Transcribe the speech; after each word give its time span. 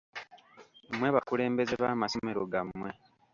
Mmwe 0.91 1.07
bakulembeze 1.15 1.73
b'amasomero 1.81 2.41
gammwe. 2.53 2.89